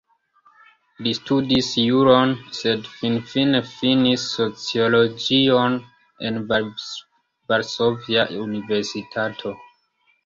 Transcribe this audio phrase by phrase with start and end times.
[1.07, 5.79] Li studis juron, sed finfine finis sociologion
[6.31, 9.59] en Varsovia Universitato.